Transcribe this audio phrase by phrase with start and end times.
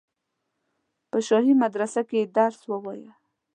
[1.09, 3.11] په شاهي مدرسه کې یې درس ووایه.